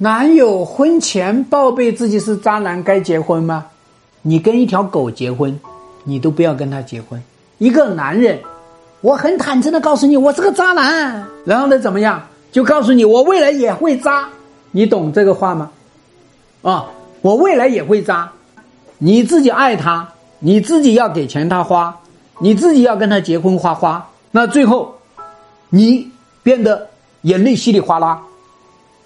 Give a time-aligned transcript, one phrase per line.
[0.00, 3.66] 男友婚前报备自己是渣男该结婚吗？
[4.22, 5.58] 你跟一条狗结婚，
[6.04, 7.20] 你都不要跟他结婚。
[7.58, 8.38] 一个男人，
[9.00, 11.26] 我很坦诚的告诉你，我是个渣男。
[11.44, 12.22] 然后呢，怎么样？
[12.52, 14.28] 就告诉你，我未来也会渣。
[14.70, 15.68] 你懂这个话吗？
[16.62, 16.86] 啊，
[17.20, 18.30] 我未来也会渣。
[18.98, 20.08] 你自己爱他，
[20.38, 21.98] 你自己要给钱他花，
[22.38, 24.08] 你自己要跟他结婚花花。
[24.30, 24.94] 那最后，
[25.70, 26.08] 你
[26.44, 26.86] 变得
[27.22, 28.22] 眼泪稀里哗啦。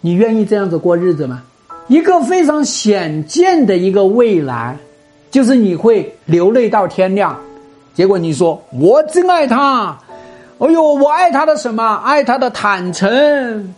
[0.04, 1.40] 你愿意这样子过日子吗？
[1.86, 4.76] 一个非常显见的一个未来，
[5.30, 7.38] 就是你会流泪到天亮。
[7.94, 9.96] 结果你说我真爱他，
[10.58, 11.94] 哎呦，我爱他的什么？
[12.04, 13.74] 爱他的坦诚。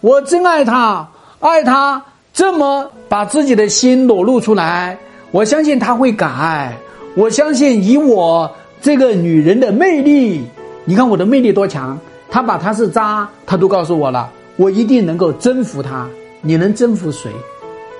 [0.00, 1.08] 我真爱他，
[1.40, 2.00] 爱他
[2.32, 4.96] 这么把自己的心裸露出来。
[5.32, 6.72] 我相信他会改。
[7.16, 8.48] 我相信以我
[8.80, 10.44] 这个女人的魅力，
[10.84, 11.98] 你看我的魅力多强。
[12.30, 14.30] 他把他是渣，他都告诉我了。
[14.60, 16.06] 我一定能够征服他。
[16.42, 17.32] 你能征服谁？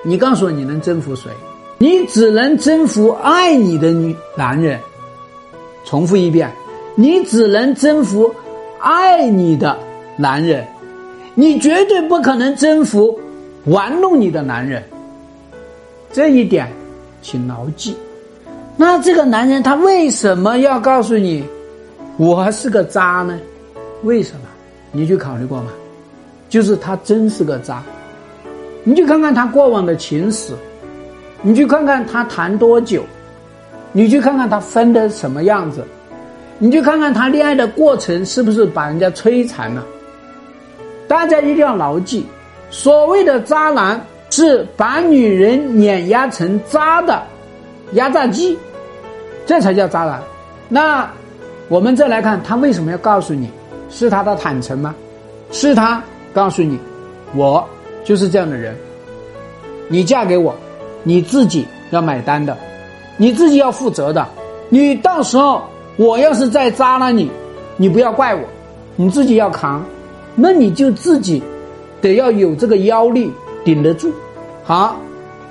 [0.03, 1.31] 你告诉我，你能征服谁？
[1.79, 4.79] 你只能征服爱你的女男人。
[5.85, 6.51] 重复一遍，
[6.93, 8.31] 你只能征服
[8.79, 9.75] 爱你的
[10.15, 10.63] 男人，
[11.33, 13.19] 你绝对不可能征服
[13.65, 14.83] 玩弄你的男人。
[16.13, 16.71] 这一点，
[17.23, 17.97] 请牢记。
[18.77, 21.43] 那这个男人他为什么要告诉你
[22.17, 23.39] 我是个渣呢？
[24.03, 24.41] 为什么？
[24.91, 25.71] 你去考虑过吗？
[26.51, 27.81] 就是他真是个渣，
[28.83, 30.51] 你去看看他过往的情史，
[31.41, 33.05] 你去看看他谈多久，
[33.93, 35.81] 你去看看他分的什么样子，
[36.59, 39.81] 你去看看他恋爱的过程是不是把人家摧残了。
[41.07, 42.25] 大家一定要牢记，
[42.69, 47.23] 所谓的渣男是把女人碾压成渣的
[47.93, 48.59] 压榨机，
[49.45, 50.21] 这才叫渣男。
[50.67, 51.09] 那
[51.69, 53.49] 我们再来看他为什么要告诉你，
[53.89, 54.93] 是他的坦诚吗？
[55.49, 56.03] 是他。
[56.33, 56.79] 告诉你，
[57.35, 57.67] 我
[58.03, 58.75] 就是这样的人。
[59.87, 60.55] 你嫁给我，
[61.03, 62.57] 你自己要买单的，
[63.17, 64.25] 你自己要负责的。
[64.69, 65.61] 你到时候
[65.97, 67.29] 我要是再扎了你，
[67.75, 68.41] 你不要怪我，
[68.95, 69.83] 你自己要扛。
[70.33, 71.43] 那你就自己
[71.99, 73.29] 得要有这个腰力
[73.65, 74.09] 顶得住。
[74.63, 74.95] 好，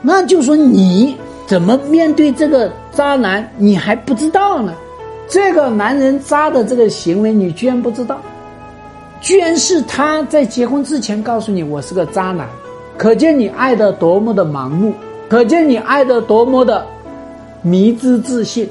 [0.00, 1.14] 那就说你
[1.46, 4.72] 怎么面对这个渣男，你还不知道呢？
[5.28, 8.18] 这个男人渣的这个行为，你居然不知道。
[9.20, 12.48] 居然是他在结婚之前告诉你我是个渣男，
[12.96, 14.94] 可见你爱的多么的盲目，
[15.28, 16.86] 可见你爱的多么的
[17.62, 18.68] 迷之自信。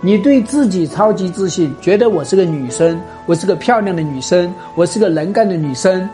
[0.00, 6.08] 你对自己超级自信，觉得我是个女生，我是个漂亮的女生，我是个能干的女生，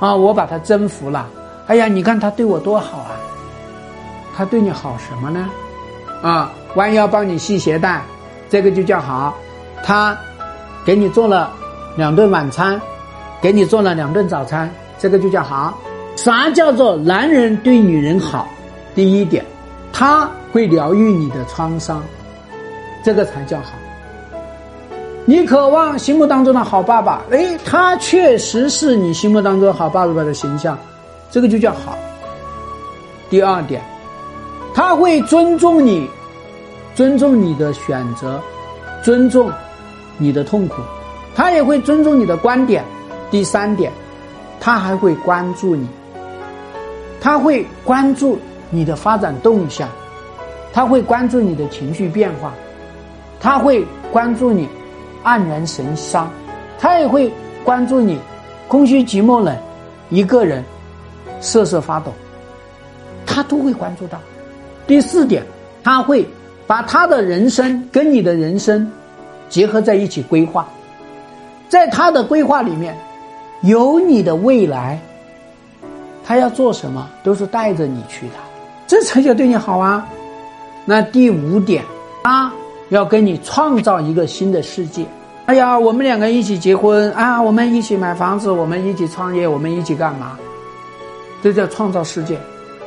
[0.00, 1.28] 啊，我把她征服了。
[1.66, 3.12] 哎呀，你看他对我多好啊！
[4.34, 5.48] 他对你好什么呢？
[6.22, 8.02] 啊，弯腰帮你系鞋带，
[8.48, 9.36] 这个就叫好。
[9.84, 10.18] 他
[10.84, 11.52] 给你做了。
[11.98, 12.80] 两顿晚餐，
[13.40, 15.76] 给你做了两顿早餐，这个就叫好。
[16.14, 18.46] 啥叫做男人对女人好？
[18.94, 19.44] 第一点，
[19.92, 22.00] 他会疗愈你的创伤，
[23.02, 23.72] 这个才叫好。
[25.24, 30.78] 你渴望心目当中的好爸爸，哎，他确实是你心目当中好爸爸的形象，
[31.32, 31.98] 这个就叫好。
[33.28, 33.82] 第二点，
[34.72, 36.08] 他会尊重你，
[36.94, 38.40] 尊重你的选择，
[39.02, 39.50] 尊重
[40.16, 40.76] 你的痛苦。
[41.34, 42.84] 他也会尊重你的观点。
[43.30, 43.92] 第三点，
[44.58, 45.86] 他还会关注你，
[47.20, 48.38] 他会关注
[48.70, 49.88] 你的发展动向，
[50.72, 52.52] 他会关注你的情绪变化，
[53.38, 54.66] 他会关注你
[55.22, 56.30] 黯然神伤，
[56.78, 57.30] 他也会
[57.64, 58.18] 关注你
[58.66, 59.54] 空虚寂寞冷，
[60.08, 60.64] 一个人
[61.40, 62.12] 瑟瑟发抖，
[63.26, 64.18] 他都会关注到。
[64.86, 65.44] 第四点，
[65.84, 66.26] 他会
[66.66, 68.90] 把他的人生跟你的人生
[69.50, 70.66] 结合在一起规划。
[71.68, 72.96] 在他的规划里面，
[73.62, 74.98] 有你的未来。
[76.24, 78.34] 他要做什么，都是带着你去的，
[78.86, 80.06] 这才叫对你好啊。
[80.84, 81.82] 那第五点，
[82.22, 82.52] 他
[82.90, 85.06] 要跟你创造一个新的世界。
[85.46, 90.38] 哎呀，我们两个一起结婚啊，我们一起买房子，我们一起创业，我们一起干嘛？
[91.42, 92.38] 这叫创造世界。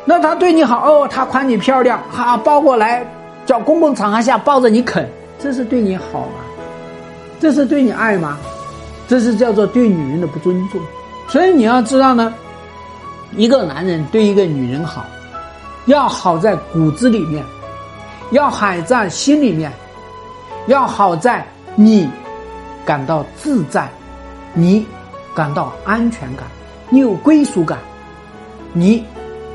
[0.06, 3.04] 那他对你好哦，他夸你漂亮，哈，抱过来，
[3.48, 5.10] 叫公共场合下抱着你啃，
[5.40, 6.44] 这是对你好吗？
[7.40, 8.38] 这是对你爱吗？
[9.12, 10.80] 这是叫做对女人的不尊重，
[11.28, 12.34] 所以你要知道呢，
[13.36, 15.06] 一个男人对一个女人好，
[15.88, 17.44] 要好在骨子里面，
[18.32, 19.70] 要好在心里面，
[20.68, 22.10] 要好在你
[22.86, 23.90] 感到自在，
[24.54, 24.88] 你
[25.36, 26.48] 感到安全感，
[26.90, 27.80] 你有归属感，
[28.72, 29.04] 你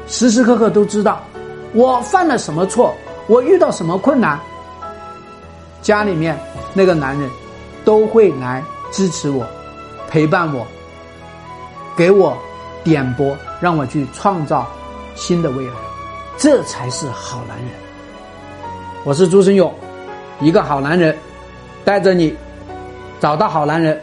[0.07, 1.23] 时时刻刻都知道
[1.73, 2.95] 我犯了什么错，
[3.27, 4.39] 我遇到什么困难，
[5.81, 6.39] 家里面
[6.75, 7.31] 那个男人
[7.87, 8.63] 都会来。
[8.91, 9.47] 支持我，
[10.09, 10.67] 陪伴我，
[11.97, 12.37] 给我
[12.85, 14.67] 点拨，让我去创造
[15.15, 15.73] 新的未来，
[16.37, 17.69] 这才是好男人。
[19.05, 19.73] 我是朱生勇，
[20.41, 21.17] 一个好男人，
[21.85, 22.37] 带着你
[23.21, 24.03] 找到好男人。